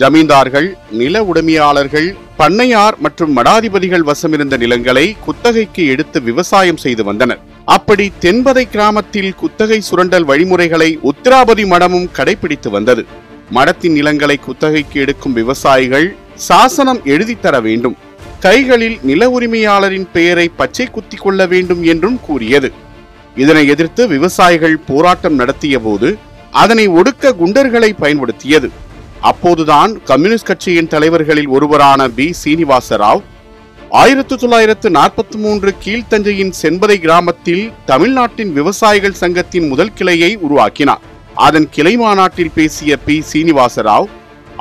ஜமீன்தார்கள் 0.00 0.68
நில 1.00 1.22
உடைமையாளர்கள் 1.30 2.08
பண்ணையார் 2.40 2.96
மற்றும் 3.04 3.32
மடாதிபதிகள் 3.38 4.04
வசமிருந்த 4.10 4.56
நிலங்களை 4.64 5.06
குத்தகைக்கு 5.24 5.84
எடுத்து 5.92 6.18
விவசாயம் 6.28 6.82
செய்து 6.84 7.04
வந்தனர். 7.08 7.40
அப்படி 7.76 8.06
தென்பதை 8.24 8.64
கிராமத்தில் 8.74 9.32
குத்தகை 9.40 9.80
சுரண்டல் 9.88 10.28
வழிமுறைகளை 10.32 10.90
உத்திராபதி 11.12 11.66
மடமும் 11.72 12.10
கடைபிடித்து 12.18 12.70
வந்தது. 12.76 13.04
மடத்தின் 13.54 13.92
நிலங்களை 13.92 14.36
குத்தகைக்கு 14.36 15.00
எடுக்கும் 15.00 15.32
விவசாயிகள் 15.32 16.16
சாசனம் 16.34 17.00
எழுதித்தர 17.04 17.62
வேண்டும். 17.62 17.96
கைகளில் 18.40 18.98
நில 19.02 19.30
உரிமையாளரின் 19.30 20.08
பெயரை 20.12 20.48
பச்சை 20.48 20.86
குத்தி 20.86 21.16
கொள்ள 21.16 21.46
வேண்டும் 21.46 21.82
என்றும் 21.82 22.20
கூறியது. 22.20 22.72
இதனை 23.36 23.66
எதிர்த்து 23.66 24.08
விவசாயிகள் 24.08 24.76
போராட்டம் 24.76 25.34
நடத்திய 25.34 25.78
போது 25.78 26.18
அதனை 26.50 26.88
ஒடுக்க 26.88 27.32
குண்டர்களை 27.40 27.90
பயன்படுத்தியது. 27.98 28.70
அப்போதுதான் 29.20 30.02
கம்யூனிஸ்ட் 30.02 30.46
கட்சியின் 30.46 30.88
தலைவர்களில் 30.88 31.48
ஒருவரான 31.48 32.08
பி. 32.08 32.32
சீனிவாச 32.32 32.96
ராவ் 32.96 33.22
ஆயிரத்தி 33.90 34.36
தொள்ளாயிரத்து 34.36 34.90
நாற்பத்தி 34.90 35.36
மூன்று 35.36 35.74
கீழ்த்தஞ்சையின் 35.84 36.52
சென்பதை 36.62 36.96
கிராமத்தில் 36.96 37.72
தமிழ்நாட்டின் 37.86 38.52
விவசாயிகள் 38.52 39.20
சங்கத்தின் 39.22 39.68
முதல் 39.68 39.92
கிளையை 39.92 40.36
உருவாக்கினார். 40.36 41.16
அதன் 41.38 41.68
கிளை 41.70 41.96
மாநாட்டில் 41.96 42.54
பேசிய 42.54 42.96
பி. 42.96 43.16
சீனிவாசராவ் 43.30 44.06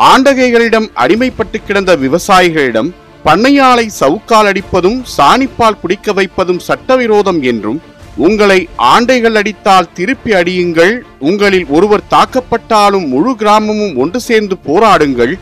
ஆண்டகைகளிடம் 0.05 0.87
அடிமைப்பட்டு 0.95 1.59
கிடந்த 1.59 1.91
விவசாயிகளிடம் 1.95 2.89
பண்ணையாளை 3.25 3.85
சவுக்கால் 3.99 4.45
அடிப்பதும் 4.45 4.99
சாணிப்பால் 5.17 5.79
குடிக்க 5.81 6.13
வைப்பதும் 6.13 6.59
சட்டவிரோதம் 6.59 7.39
என்றும் 7.43 7.79
உங்களை 8.17 8.59
ஆண்டைகள் 8.85 9.35
அடித்தால் 9.35 9.91
திருப்பி 9.93 10.31
அடியுங்கள் 10.33 10.93
உங்களில் 11.21 11.67
ஒருவர் 11.69 12.07
தாக்கப்பட்டாலும் 12.11 13.07
முழு 13.07 13.35
கிராமமும் 13.35 13.97
ஒன்று 13.97 14.19
சேர்ந்து 14.21 14.55
போராடுங்கள் 14.65 15.33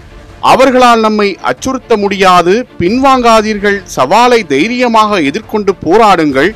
அவர்களால் 0.43 0.99
நம்மை 0.99 1.29
அச்சுறுத்த 1.41 1.93
முடியாது 1.97 2.53
பின்வாங்காதீர்கள் 2.79 3.77
சவாலை 3.95 4.39
தைரியமாக 4.47 5.21
எதிர்கொண்டு 5.21 5.73
போராடுங்கள் 5.85 6.49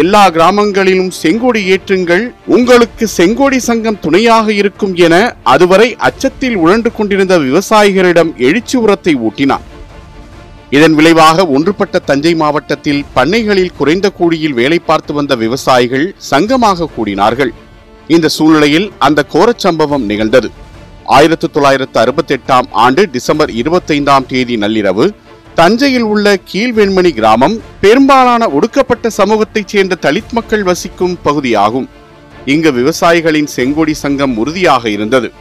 எல்லா 0.00 0.22
கிராமங்களிலும் 0.34 1.10
செங்கொடி 1.22 1.60
ஏற்றுங்கள். 1.74 2.24
உங்களுக்கு 2.56 3.04
செங்கொடி 3.16 3.58
சங்கம் 3.68 3.98
துணையாக 4.04 4.46
இருக்கும் 4.60 4.94
என 5.06 5.14
அதுவரை 5.52 5.88
அச்சத்தில் 6.08 6.56
உழண்டு 6.64 6.90
கொண்டிருந்த 6.96 7.36
விவசாயிகளிடம் 7.38 8.30
எழுச்சி 8.48 8.76
உரத்தை 8.84 9.14
ஊட்டினார் 9.26 9.64
இதன் 10.76 10.94
விளைவாக 10.98 11.46
ஒன்றுபட்ட 11.56 11.98
தஞ்சை 11.98 12.34
மாவட்டத்தில் 12.42 13.02
பண்ணைகளில் 13.16 13.74
குறைந்த 13.78 14.06
கூலியில் 14.10 14.58
வேலை 14.60 14.78
பார்த்து 14.78 15.14
வந்த 15.14 15.34
விவசாயிகள் 15.44 16.06
சங்கமாக 16.30 16.88
கூடினார்கள். 16.96 17.52
இந்த 18.14 18.28
சூழ்நிலையில் 18.36 18.88
அந்த 18.98 19.26
கோரச் 19.32 19.64
சம்பவம் 19.66 20.06
நிகழ்ந்தது. 20.10 20.50
ஆயிரத்தி 21.16 21.48
தொள்ளாயிரத்து 21.52 21.98
அறுபத்தி 22.00 22.34
எட்டாம் 22.34 22.68
ஆண்டு 22.84 23.02
டிசம்பர் 23.12 23.50
இருபத்தைந்தாம் 23.50 24.26
தேதி 24.26 24.56
நள்ளிரவு 24.56 25.06
தஞ்சையில் 25.58 26.06
உள்ள 26.12 26.26
கீழ்வெண்மணி 26.52 27.10
கிராமம் 27.10 27.60
பெரும்பாலான 27.80 28.48
ஒடுக்கப்பட்ட 28.48 29.10
சமூகத்தைச் 29.16 29.70
சேர்ந்த 29.72 29.98
தலித் 30.02 30.32
மக்கள் 30.32 30.62
வசிக்கும் 30.62 31.18
பகுதியாகும். 31.22 31.88
இங்கு 32.44 32.72
விவசாயிகளின் 32.72 33.48
செங்கொடி 33.56 33.94
சங்கம் 33.94 34.34
உறுதியாக 34.36 34.90
இருந்தது. 34.90 35.32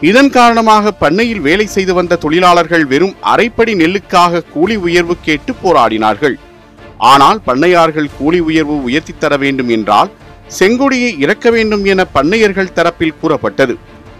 இதன் 0.00 0.30
காரணமாக 0.30 0.92
பண்ணையில் 0.92 1.40
வேலை 1.40 1.66
செய்து 1.66 1.94
வந்த 1.94 2.16
தொழிலாளர்கள் 2.16 2.84
வெறும் 2.84 3.14
அரைப்படி 3.32 3.74
நெல்லுக்காக 3.74 4.42
கூலி 4.52 4.76
உயர்வு 4.76 5.16
கேட்டு 5.22 5.54
போராடினார்கள். 5.62 6.36
ஆனால் 6.98 7.40
பண்ணையார்கள் 7.46 8.10
கூலி 8.18 8.40
உயர்வு 8.40 8.82
உயர்த்தி 8.82 9.14
தர 9.18 9.36
வேண்டும் 9.36 9.68
என்றால் 9.68 10.12
செங்கொடியை 10.58 11.10
இறக்க 11.18 11.50
வேண்டும் 11.50 11.84
என 11.84 12.04
பண்ணையர்கள் 12.04 12.74
தரப்பில் 12.74 13.18
கூறப்பட்டது. 13.20 13.76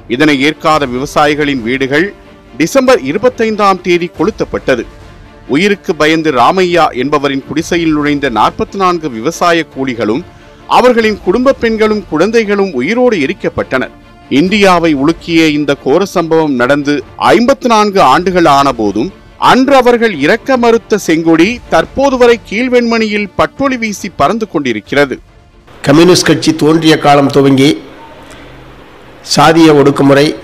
இதனை 0.08 0.40
ஏற்காத 0.42 0.86
விவசாயிகளின் 0.86 1.62
வீடுகள் 1.62 2.14
டிசம்பர் 2.56 3.00
இருபத்தைந்தாம் 3.02 3.80
தேதி 3.80 4.10
கொளுத்தப்பட்டது. 4.18 4.84
உயிருக்கு 5.48 5.94
பயந்து 5.94 6.30
ராமையா 6.32 6.92
என்பவரின் 6.92 7.44
குடிசையில் 7.48 7.92
நுழைந்த 7.92 8.30
நாற்பத்தி 8.30 8.76
நான்கு 8.76 9.10
விவசாய 9.10 9.64
கூலிகளும் 9.74 10.22
அவர்களின் 10.66 11.18
குடும்ப 11.24 11.52
பெண்களும் 11.52 12.04
குழந்தைகளும் 12.10 12.72
உயிரோடு 12.72 13.16
எரிக்கப்பட்டனர். 13.16 13.90
இந்தியாவை 14.30 14.94
உலுக்கிய 14.94 15.48
இந்த 15.48 15.74
கோர 15.74 16.04
சம்பவம் 16.04 16.54
நடந்து 16.54 17.04
ஐம்பத்தி 17.18 17.66
நான்கு 17.66 18.00
ஆண்டுகள் 18.00 18.44
ஆன 18.44 18.72
போதும் 18.72 19.12
அன்று 19.38 19.76
அவர்கள் 19.76 20.18
இறக்க 20.18 20.56
மறுத்த 20.56 20.98
செங்கொடி 21.06 21.58
தற்போது 21.68 22.16
வரை 22.16 22.40
கீழ்வெண்மணியில் 22.50 23.28
பட்டொளி 23.36 23.76
வீசி 23.76 24.08
பறந்து 24.16 24.48
கொண்டிருக்கிறது. 24.48 25.18
கம்யூனிஸ்ட் 25.82 26.26
கட்சி 26.26 26.54
தோன்றிய 26.54 26.98
காலம் 26.98 27.30
துவங்கி 27.30 27.82
சாதிய 29.36 29.70
ஒடுக்குமுறை 29.80 30.34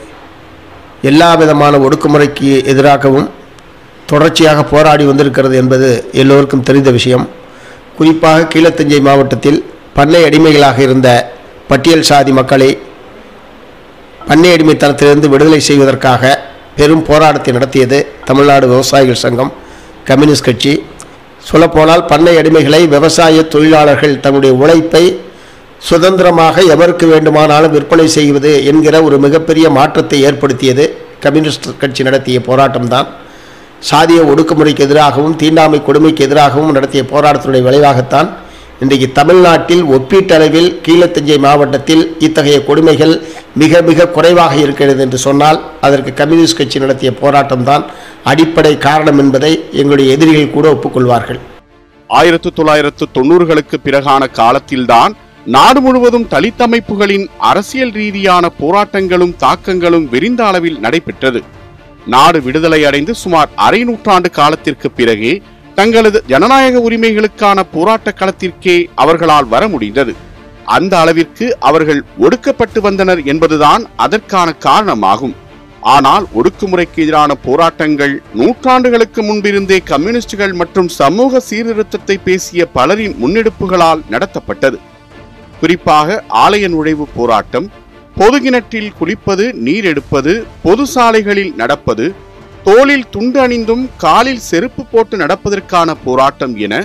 எல்லா 1.02 1.35
விதமான 1.35 1.78
ஒடுக்குமுறைக்கு 1.78 2.64
எதிராகவும் 2.64 3.28
தொடர்ச்சியாக 4.11 4.61
போராடி 4.73 5.05
வந்திருக்கிறது 5.11 5.57
என்பது 5.62 5.88
எல்லோருக்கும் 6.21 6.67
தெரிந்த 6.69 6.91
விஷயம். 6.99 7.25
குறிப்பாக 7.99 8.47
கீழத்தஞ்சை 8.53 9.00
மாவட்டத்தில் 9.09 9.61
பண்ணை 9.97 10.21
அடிமைகளாக 10.29 10.79
இருந்த 10.87 11.09
பட்டியல் 11.71 12.07
சாதி 12.11 12.33
மக்களை 12.38 12.71
பண்ணை 14.29 14.50
அடிமைத்தனத்திலிருந்து 14.57 15.29
விடுதலை 15.33 15.61
செய்வதற்காக 15.69 16.23
பெரும் 16.79 17.05
போராட்டத்தை 17.09 17.53
நடத்தியது 17.57 17.99
தமிழ்நாடு 18.29 18.67
விவசாயிகள் 18.73 19.23
சங்கம் 19.25 19.53
கம்யூனிஸ்ட் 20.09 20.47
கட்சி. 20.49 20.73
சொல்லப்போனால் 21.49 22.05
பண்ணை 22.11 22.35
அடிமைகளை 22.41 22.81
விவசாய 22.95 23.43
தொழிலாளர்கள் 23.55 24.21
தங்களுடைய 24.25 24.55
உழைப்பை 24.62 25.05
சுதந்திரமாக 25.88 26.62
எவருக்கு 26.75 27.07
வேண்டுமானாலும் 27.12 27.75
விற்பனை 27.77 28.07
செய்வது 28.19 28.53
என்கிற 28.71 28.97
ஒரு 29.09 29.17
மிகப்பெரிய 29.25 29.67
மாற்றத்தை 29.79 30.19
ஏற்படுத்தியது 30.29 30.85
கம்யூனிஸ்ட் 31.25 31.69
கட்சி 31.83 32.03
நடத்திய 32.09 32.38
போராட்டம்தான். 32.49 33.09
சாதிய 33.82 34.20
ஒடுக்குமுறைக்கு 34.30 34.85
எதிராகவும் 34.87 35.37
தீண்டாமை 35.37 35.78
கொடுமைக்கு 35.82 36.25
எதிராகவும் 36.26 36.73
நடத்திய 36.73 37.02
போராட்டத்தினுடைய 37.12 37.64
விளைவாகத்தான் 37.66 38.28
இன்றைக்கு 38.80 39.12
தமிழ்நாட்டில் 39.12 39.85
ஒப்பீட்டளவில் 39.97 40.68
கீழத்தஞ்சை 40.87 41.38
மாவட்டத்தில் 41.44 42.02
இத்தகைய 42.26 42.64
கொடுமைகள் 42.64 43.14
மிக 43.61 43.80
மிக 43.82 44.06
குறைவாக 44.16 44.54
இருக்கிறது 44.56 45.00
என்று 45.06 45.18
சொன்னால் 45.18 45.58
அதற்கு 45.80 46.12
கம்யூனிஸ்ட் 46.20 46.58
கட்சி 46.58 46.78
நடத்திய 46.78 47.12
போராட்டம்தான் 47.23 47.85
அடிப்படை 48.25 48.78
காரணம் 48.78 49.18
என்பதை 49.18 49.52
எங்களுடைய 49.73 50.12
எதிரிகள் 50.16 50.54
கூட 50.56 50.68
ஒப்புக்கொள்வார்கள். 50.75 51.40
ஆயிரத்து 52.11 52.52
தொள்ளாயிரத்து 52.52 53.06
தொண்ணூறுகளுக்கு 53.16 53.78
பிறகான 53.85 54.30
காலத்தில்தான் 54.30 55.14
நாடு 55.47 55.80
முழுவதும் 55.80 56.26
தலித் 56.35 56.62
அமைப்புகளின் 56.66 57.28
அரசியல் 57.38 57.94
ரீதியான 58.00 58.50
போராட்டங்களும் 58.62 59.37
தாக்கங்களும் 59.44 60.08
விரிந்த 60.08 60.47
அளவில் 60.47 60.80
நடைபெற்றது. 60.87 61.42
நாடு 62.12 62.38
விடுதலை 62.47 62.81
அடைந்து 62.88 63.12
சுமார் 63.23 63.50
அரை 63.67 63.81
நூற்றாண்டு 63.88 64.29
காலத்திற்கு 64.38 64.88
பிறகே 64.99 65.33
தங்களது 65.79 66.19
ஜனநாயக 66.31 66.77
உரிமைகளுக்கான 66.88 67.59
போராட்ட 67.75 68.09
களத்திற்கே 68.21 68.77
அவர்களால் 69.03 69.50
வர 69.53 69.62
முடிந்தது. 69.75 70.12
அந்த 70.77 70.95
அளவிற்கு 71.03 71.47
அவர்கள் 71.69 72.00
ஒடுக்கப்பட்டு 72.25 72.81
வந்தனர் 72.87 73.21
என்பதுதான் 73.33 73.83
அதற்கான 74.05 74.49
காரணமாகும். 74.67 75.37
ஆனால் 75.95 76.25
ஒடுக்குமுறைக்கு 76.38 76.99
எதிரான 77.05 77.35
போராட்டங்கள் 77.47 78.15
நூற்றாண்டுகளுக்கு 78.38 79.21
முன்பிருந்தே 79.29 79.79
கம்யூனிஸ்டுகள் 79.91 80.55
மற்றும் 80.61 80.88
சமூக 81.00 81.41
சீர்திருத்தத்தை 81.49 82.17
பேசிய 82.29 82.62
பலரின் 82.77 83.17
முன்னெடுப்புகளால் 83.23 84.03
நடத்தப்பட்டது. 84.15 84.79
குறிப்பாக 85.61 86.25
ஆலய 86.45 86.65
நுழைவு 86.75 87.07
போராட்டம் 87.15 87.69
பொது 88.18 88.38
கிணற்றில் 88.40 88.92
குளிப்பது 88.98 89.44
நீர் 89.66 89.84
எடுப்பது 89.84 90.32
பொது 90.62 90.84
சாலைகளில் 90.87 91.52
நடப்பது 91.60 92.06
தோளில் 92.64 93.04
துண்டு 93.10 93.38
அணிந்தும் 93.40 93.84
காலில் 94.04 94.40
செருப்பு 94.48 94.82
போட்டு 94.84 95.16
நடப்பதற்கான 95.16 95.94
போராட்டம் 96.06 96.54
என 96.66 96.80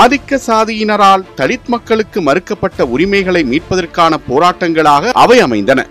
ஆதிக்க 0.00 0.38
சாதியினரால் 0.46 1.24
தலித் 1.36 1.70
மக்களுக்கு 1.74 2.20
மறுக்கப்பட்ட 2.28 2.88
உரிமைகளை 2.94 3.42
மீட்பதற்கான 3.52 4.18
போராட்டங்களாக 4.30 5.12
அவை 5.24 5.38
அமைந்தன. 5.40 5.86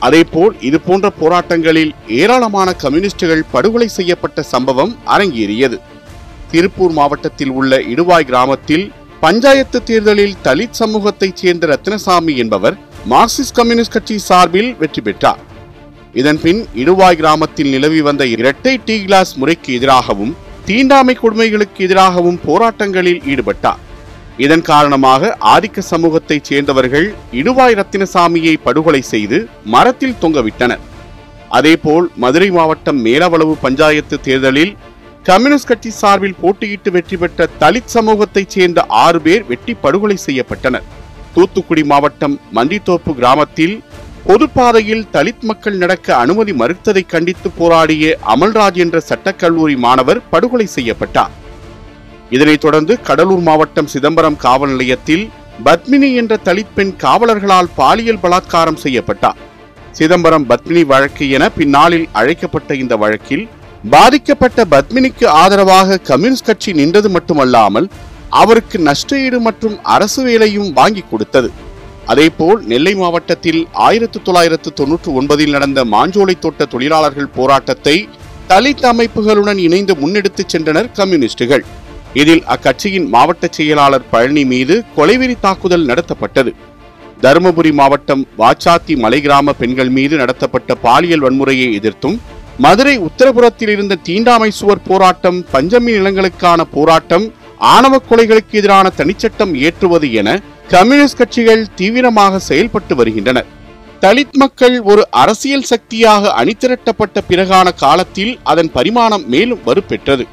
அதேபோல் 0.00 0.54
இது 0.68 0.80
போன்ற 0.80 1.12
போராட்டங்களில் 1.22 1.92
ஏராளமான 2.20 2.68
கம்யூனிஸ்டுகள் 2.84 3.48
படுகொலை 3.50 3.88
செய்யப்பட்ட 3.98 4.42
சம்பவம் 4.52 4.94
அரங்கேறியது. 5.06 5.78
திருப்பூர் 6.50 6.96
மாவட்டத்தில் 7.00 7.52
உள்ள 7.58 7.78
இடுவாய் 7.94 8.30
கிராமத்தில் 8.30 8.86
பஞ்சாயத்து 9.20 9.78
தேர்தலில் 9.82 10.38
தலித் 10.44 10.78
சமூகத்தைச் 10.78 11.40
சேர்ந்த 11.42 11.66
ரத்னசாமி 11.72 12.34
என்பவர் 12.36 12.78
மார்க்சிஸ்ட் 13.10 13.54
கம்யூனிஸ்ட் 13.54 13.92
கட்சி 13.92 14.18
சார்பில் 14.18 14.76
வெற்றி 14.80 15.00
பெற்றார். 15.00 15.40
இதன்பின் 16.20 16.60
இடுவாய் 16.82 17.16
கிராமத்தில் 17.20 17.70
நிலவி 17.70 18.00
வந்த 18.00 18.26
இரட்டை 18.26 18.80
டீ 18.84 19.04
கிளாஸ் 19.04 19.32
முறைக்கு 19.36 19.74
எதிராகவும் 19.74 20.36
தீண்டாமை 20.64 21.18
கொடுமைகளுக்கு 21.22 21.80
எதிராகவும் 21.86 22.38
போராட்டங்களில் 22.46 23.20
ஈடுபட்டார். 23.32 23.80
இதன் 24.36 24.62
காரணமாக 24.62 25.36
ஆதிக்க 25.54 25.84
சமூகத்தைச் 25.90 26.44
சேர்ந்தவர்கள் 26.44 27.14
இடுவாய் 27.32 27.78
ரத்தினசாமியை 27.80 28.54
படுகொலை 28.62 29.02
செய்து 29.12 29.48
மரத்தில் 29.64 30.18
தொங்கவிட்டனர். 30.20 30.84
அதேபோல் 31.48 32.10
மதுரை 32.16 32.50
மாவட்டம் 32.50 33.04
மேலவளவு 33.04 33.56
பஞ்சாயத்து 33.66 34.20
தேர்தலில் 34.20 34.76
கம்யூனிஸ்ட் 35.22 35.68
கட்சி 35.68 35.90
சார்பில் 35.90 36.40
போட்டியிட்டு 36.42 36.90
வெற்றி 36.90 37.16
பெற்ற 37.16 37.48
தலித் 37.60 37.94
சமூகத்தைச் 37.94 38.48
சேர்ந்த 38.48 38.84
ஆறு 38.86 39.20
பேர் 39.20 39.44
வெட்டி 39.46 39.74
படுகொலை 39.74 40.18
செய்யப்பட்டனர். 40.26 40.88
தூத்துக்குடி 41.34 41.82
மாவட்டம் 41.92 42.34
மந்தித்தோப்பு 42.56 43.12
கிராமத்தில் 43.18 43.74
பொதுப்பாதையில் 44.26 45.04
தலித் 45.12 45.44
மக்கள் 45.50 45.78
நடக்க 45.82 46.16
அனுமதி 46.16 46.52
மறுத்ததை 46.52 47.02
கண்டித்து 47.12 47.48
போராடிய 47.58 48.16
அமல்ராஜ் 48.34 48.78
என்ற 48.84 48.96
சட்டக்கல்லூரி 49.08 49.76
மாணவர் 49.84 50.20
படுகொலை 50.30 50.66
செய்யப்பட்டார். 50.74 51.32
இதனைத் 52.30 52.60
தொடர்ந்து 52.60 52.94
கடலூர் 53.08 53.42
மாவட்டம் 53.48 53.90
சிதம்பரம் 53.94 54.36
காவல் 54.44 54.70
நிலையத்தில் 54.70 55.24
பத்மினி 55.64 56.10
என்ற 56.20 56.38
தலித் 56.44 56.74
பெண் 56.74 56.92
காவலர்களால் 57.04 57.72
பாலியல் 57.80 58.22
பலாத்காரம் 58.22 58.80
செய்யப்பட்டார். 58.84 59.40
சிதம்பரம் 59.98 60.46
பத்மினி 60.50 60.84
வழக்கு 60.92 61.24
என 61.36 61.44
பின்னாளில் 61.58 62.06
அழைக்கப்பட்ட 62.20 62.74
இந்த 62.82 62.96
வழக்கில் 63.02 63.44
பாதிக்கப்பட்ட 63.90 64.64
பத்மினிக்கு 64.72 65.26
ஆதரவாக 65.42 66.00
கம்யூனிஸ்ட் 66.10 66.48
கட்சி 66.48 66.72
நின்றது 66.72 67.08
மட்டுமல்லாமல் 67.08 67.88
அவருக்கு 68.40 68.76
நஷ்டஈடு 68.88 69.38
மற்றும் 69.46 69.76
அரசு 69.94 70.20
வேலையும் 70.22 70.70
வாங்கி 70.78 71.02
கொடுத்தது. 71.10 71.50
அதேபோல் 72.12 72.60
நெல்லை 72.70 72.94
மாவட்டத்தில் 72.94 73.60
ஆயிரத்து 73.86 74.18
தொள்ளாயிரத்து 74.22 74.70
தொன்னூற்று 74.78 75.10
ஒன்பதில் 75.18 75.54
நடந்த 75.56 75.80
மாஞ்சோலை 75.94 76.34
தோட்ட 76.38 76.64
தொழிலாளர்கள் 76.72 77.34
போராட்டத்தை 77.36 77.96
தலித் 78.50 78.86
அமைப்புகளுடன் 78.92 79.60
இணைந்து 79.66 79.94
முன்னெடுத்துச் 79.94 80.52
சென்றனர் 80.52 80.88
கம்யூனிஸ்டுகள். 80.98 81.64
இதில் 82.20 82.42
அக்கட்சியின் 82.54 83.06
மாவட்ட 83.14 83.48
செயலாளர் 83.50 84.08
பழனி 84.10 84.44
மீது 84.52 84.74
கொலைவெறி 84.96 85.36
தாக்குதல் 85.44 85.86
நடத்தப்பட்டது. 85.90 86.52
தருமபுரி 87.24 87.72
மாவட்டம் 87.80 88.22
வாச்சாத்தி 88.38 88.94
மலை 89.02 89.20
கிராம 89.26 89.52
பெண்கள் 89.60 89.92
மீது 89.98 90.14
நடத்தப்பட்ட 90.22 90.74
பாலியல் 90.86 91.24
வன்முறையை 91.26 91.68
எதிர்த்தும் 91.78 92.16
மதுரை 92.64 92.96
உத்தரபுரத்தில் 93.08 93.72
இருந்த 93.74 94.00
தீண்டாமை 94.08 94.50
சுவர் 94.58 94.86
போராட்டம் 94.88 95.38
பஞ்சமி 95.52 95.92
நிலங்களுக்கான 95.98 96.60
போராட்டம் 96.74 97.26
ஆணவ 97.70 97.94
கொலைகளுக்கு 98.10 98.54
எதிரான 98.60 98.86
தனிச்சட்டம் 98.96 99.52
இயற்றுவது 99.54 100.12
என 100.12 100.28
கம்யூனிஸ்ட் 100.68 101.18
கட்சிகள் 101.18 101.62
தீவிரமாக 101.74 102.38
செயல்பட்டு 102.38 102.94
வருகின்றன 102.96 103.40
தலித் 104.00 104.36
மக்கள் 104.42 104.76
ஒரு 104.82 105.02
அரசியல் 105.10 105.62
சக்தியாக 105.62 106.32
அணிதிரட்டப்பட்ட 106.40 107.20
பிறகான 107.28 107.74
காலத்தில் 107.74 108.38
அதன் 108.42 108.70
பரிமாணம் 108.72 109.28
மேலும் 109.28 109.60
வலுப்பெற்றது. 109.66 110.24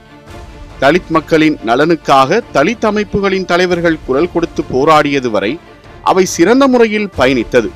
தலித் 0.79 1.11
மக்களின் 1.17 1.57
நலனுக்காக 1.65 2.39
தலித் 2.53 2.87
அமைப்புகளின் 2.89 3.45
தலைவர்கள் 3.45 4.03
குரல் 4.07 4.31
கொடுத்து 4.33 4.63
போராடியது 4.73 5.29
வரை 5.29 5.59
அவை 6.03 6.25
சிறந்த 6.25 6.67
முறையில் 6.67 7.09
பயணித்தது. 7.17 7.69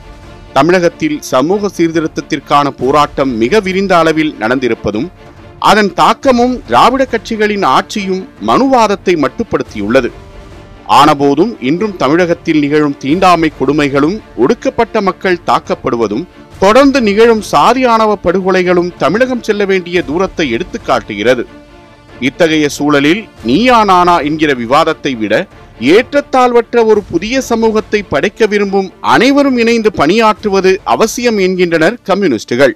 தமிழகத்தில் 0.53 1.21
சமூக 1.21 1.69
சீர்திருத்தத்திற்கான 1.77 2.67
போராட்டம் 2.81 3.31
மிக 3.37 3.59
விரிந்த 3.59 3.97
அளவில் 3.97 4.35
நடந்திருப்பதும் 4.39 5.07
அதன் 5.69 5.91
தாக்கமும் 5.93 6.53
திராவிட 6.67 7.03
கட்சிகளின் 7.11 7.65
ஆட்சியும் 7.75 8.23
மனுவாதத்தை 8.47 9.13
மட்டுப்படுத்தியுள்ளது. 9.23 10.09
ஆனபோதும் 11.01 11.51
இன்றும் 11.69 11.95
தமிழகத்தில் 11.97 12.59
நிகழும் 12.59 12.97
தீண்டாமை 13.03 13.49
கொடுமைகளும் 13.59 14.17
ஒடுக்கப்பட்ட 14.35 15.01
மக்கள் 15.01 15.43
தாக்கப்படுவதும் 15.49 16.25
தொடர்ந்து 16.59 17.01
நிகழும் 17.01 17.43
சாதியானவ 17.51 18.11
படுகொலைகளும் 18.25 18.91
தமிழகம் 18.97 19.41
செல்ல 19.41 19.65
வேண்டிய 19.65 20.03
தூரத்தை 20.03 20.45
எடுத்துக்காட்டுகிறது. 20.55 21.45
இத்தகைய 22.19 22.65
சூழலில் 22.69 23.23
நீயா 23.43 23.83
நானா 23.83 24.17
என்கிற 24.19 24.53
விவாதத்தை 24.53 25.13
விட 25.15 25.33
ஏற்றத்தாழ்வற்ற 25.93 26.85
ஒரு 26.85 27.01
புதிய 27.11 27.41
சமூகத்தை 27.41 27.99
படைக்க 28.03 28.45
விரும்பும் 28.45 28.91
அனைவரும் 29.01 29.57
இணைந்து 29.57 29.91
பணியாற்றுவது 29.97 30.73
அவசியம் 30.83 31.37
என்கின்றனர் 31.37 31.99
கம்யூனிஸ்டுகள். 32.03 32.75